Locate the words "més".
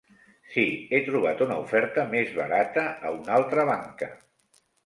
2.15-2.33